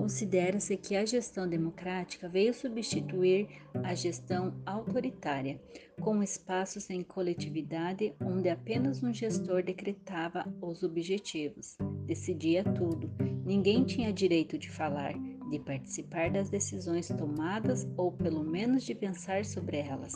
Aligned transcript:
Considera-se 0.00 0.78
que 0.78 0.96
a 0.96 1.04
gestão 1.04 1.46
democrática 1.46 2.26
veio 2.26 2.54
substituir 2.54 3.46
a 3.84 3.94
gestão 3.94 4.54
autoritária, 4.64 5.60
com 6.00 6.22
espaços 6.22 6.88
em 6.88 7.02
coletividade 7.02 8.14
onde 8.18 8.48
apenas 8.48 9.02
um 9.02 9.12
gestor 9.12 9.62
decretava 9.62 10.50
os 10.62 10.82
objetivos, 10.82 11.76
decidia 12.06 12.64
tudo. 12.64 13.10
Ninguém 13.44 13.84
tinha 13.84 14.10
direito 14.10 14.56
de 14.56 14.70
falar, 14.70 15.12
de 15.50 15.58
participar 15.58 16.30
das 16.30 16.48
decisões 16.48 17.08
tomadas 17.08 17.86
ou 17.94 18.10
pelo 18.10 18.42
menos 18.42 18.84
de 18.84 18.94
pensar 18.94 19.44
sobre 19.44 19.80
elas. 19.80 20.14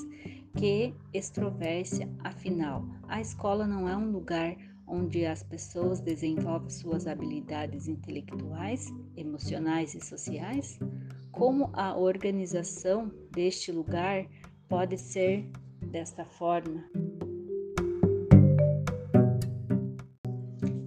Que 0.57 0.95
extrovérsia, 1.13 2.09
afinal, 2.21 2.87
a 3.07 3.21
escola 3.21 3.67
não 3.67 3.87
é 3.87 3.95
um 3.95 4.11
lugar 4.11 4.57
onde 4.87 5.25
as 5.27 5.43
pessoas 5.43 6.01
desenvolvem 6.01 6.71
suas 6.71 7.07
habilidades 7.07 7.89
intelectuais, 7.89 8.93
emocionais 9.17 9.95
e 9.95 10.01
sociais? 10.01 10.79
Como 11.33 11.71
a 11.73 11.97
organização 11.97 13.11
deste 13.33 13.73
lugar 13.73 14.27
pode 14.69 14.97
ser 14.99 15.49
desta 15.81 16.25
forma? 16.25 16.85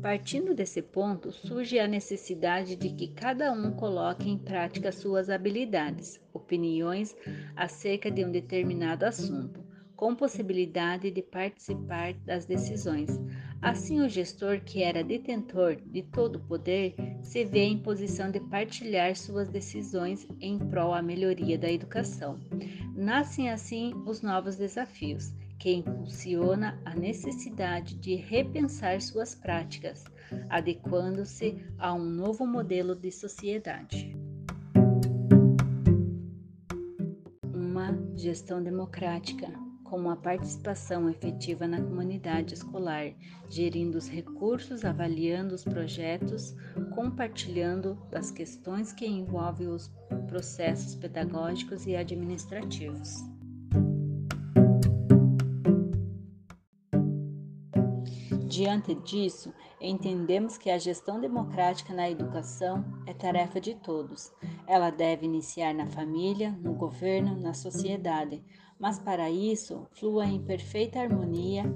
Partindo 0.08 0.56
desse 0.56 0.82
ponto, 0.82 1.34
surge 1.34 1.78
a 1.80 1.86
necessidade 1.86 2.78
de 2.78 2.92
que 2.92 3.10
cada 3.10 3.52
um 3.52 3.74
coloque 3.74 4.30
em 4.30 4.38
prática 4.38 4.90
suas 4.90 5.30
habilidades, 5.30 6.18
opiniões 6.34 7.14
acerca 7.58 8.10
de 8.10 8.24
um 8.24 8.32
determinado 8.32 9.06
assunto, 9.06 9.62
com 9.98 10.16
possibilidade 10.16 11.12
de 11.12 11.22
participar 11.22 12.14
das 12.26 12.46
decisões. 12.46 13.20
Assim, 13.62 14.02
o 14.02 14.08
gestor, 14.10 14.62
que 14.62 14.84
era 14.84 15.04
detentor 15.04 15.76
de 15.76 16.04
todo 16.04 16.36
o 16.36 16.48
poder, 16.48 16.96
se 17.22 17.44
vê 17.44 17.64
em 17.64 17.78
posição 17.78 18.30
de 18.30 18.40
partilhar 18.40 19.16
suas 19.16 19.50
decisões 19.50 20.28
em 20.40 20.60
prol 20.60 20.94
à 20.94 21.02
melhoria 21.02 21.58
da 21.58 21.72
educação. 21.72 22.40
Nascem 22.96 23.50
assim 23.50 23.94
os 24.06 24.22
novos 24.22 24.56
desafios 24.56 25.34
que 25.60 25.74
impulsiona 25.74 26.80
a 26.86 26.94
necessidade 26.94 27.96
de 27.96 28.16
repensar 28.16 29.02
suas 29.02 29.34
práticas, 29.34 30.04
adequando-se 30.50 31.58
a 31.80 31.94
um 31.94 32.04
novo 32.04 32.46
modelo 32.46 32.96
de 32.96 33.12
sociedade. 33.12 34.16
Uma 37.54 37.98
gestão 38.16 38.62
democrática, 38.62 39.67
com 39.90 40.10
a 40.10 40.16
participação 40.16 41.10
efetiva 41.10 41.68
na 41.68 41.82
comunidade 41.82 42.54
escolar, 42.54 43.14
gerindo 43.50 43.98
os 43.98 44.10
recursos, 44.10 44.84
avaliando 44.84 45.56
os 45.56 45.64
projetos, 45.64 46.56
compartilhando 46.94 47.98
das 48.12 48.30
questões 48.30 48.92
que 48.92 49.06
envolvem 49.06 49.68
os 49.68 49.90
processos 50.28 50.96
pedagógicos 50.96 51.86
e 51.88 51.96
administrativos. 51.96 53.37
Diante 58.58 58.96
disso, 58.96 59.54
entendemos 59.80 60.58
que 60.58 60.72
a 60.72 60.80
gestão 60.80 61.22
democrática 61.22 61.94
na 61.94 62.10
educação 62.10 62.84
é 63.06 63.14
tarefa 63.14 63.62
de 63.62 63.76
todos. 63.76 64.34
Ela 64.66 64.90
deve 64.90 65.28
iniciar 65.28 65.76
na 65.76 65.86
família, 65.86 66.50
no 66.64 66.74
governo, 66.74 67.40
na 67.40 67.54
sociedade, 67.54 68.44
mas 68.80 68.98
para 68.98 69.30
isso, 69.30 69.86
flua 69.92 70.26
em 70.26 70.42
perfeita 70.42 71.00
harmonia, 71.00 71.72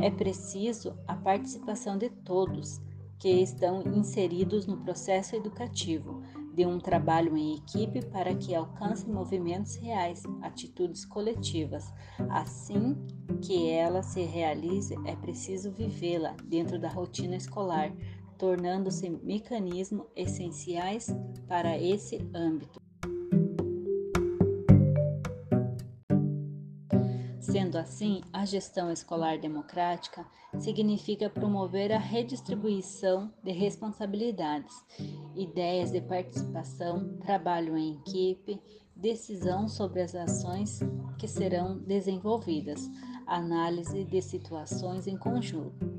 é 0.00 0.10
preciso 0.10 0.98
a 1.06 1.14
participação 1.14 1.96
de 1.96 2.10
todos 2.10 2.80
que 3.20 3.30
estão 3.30 3.82
inseridos 3.94 4.66
no 4.66 4.78
processo 4.78 5.36
educativo, 5.36 6.20
de 6.54 6.64
um 6.64 6.78
trabalho 6.78 7.36
em 7.36 7.56
equipe 7.56 8.04
para 8.06 8.34
que 8.34 8.54
alcance 8.54 9.08
movimentos 9.10 9.74
reais, 9.76 10.22
atitudes 10.40 11.04
coletivas. 11.04 11.92
Assim 12.30 12.96
que 13.42 13.68
ela 13.68 14.02
se 14.02 14.22
realize, 14.22 14.94
é 15.04 15.16
preciso 15.16 15.72
vivê-la 15.72 16.36
dentro 16.44 16.78
da 16.78 16.88
rotina 16.88 17.34
escolar, 17.34 17.92
tornando-se 18.38 19.10
mecanismos 19.10 20.06
essenciais 20.14 21.08
para 21.48 21.76
esse 21.78 22.18
âmbito. 22.34 22.83
Sendo 27.54 27.78
assim, 27.78 28.20
a 28.32 28.44
gestão 28.44 28.90
escolar 28.90 29.38
democrática 29.38 30.26
significa 30.58 31.30
promover 31.30 31.92
a 31.92 31.98
redistribuição 31.98 33.32
de 33.44 33.52
responsabilidades, 33.52 34.74
ideias 35.36 35.92
de 35.92 36.00
participação, 36.00 37.16
trabalho 37.18 37.78
em 37.78 37.92
equipe, 37.92 38.60
decisão 38.96 39.68
sobre 39.68 40.02
as 40.02 40.16
ações 40.16 40.80
que 41.16 41.28
serão 41.28 41.78
desenvolvidas, 41.78 42.90
análise 43.24 44.02
de 44.02 44.20
situações 44.20 45.06
em 45.06 45.16
conjunto. 45.16 45.94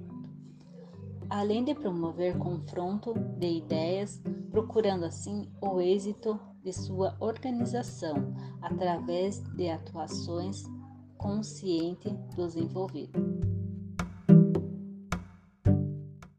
Além 1.29 1.63
de 1.63 1.73
promover 1.73 2.37
confronto 2.37 3.13
de 3.13 3.47
ideias, 3.47 4.21
procurando 4.51 5.05
assim 5.05 5.49
o 5.61 5.79
êxito 5.79 6.37
de 6.61 6.73
sua 6.73 7.15
organização 7.21 8.35
através 8.61 9.39
de 9.55 9.69
atuações 9.69 10.65
consciente 11.17 12.09
dos 12.35 12.55
envolvidos. 12.55 13.54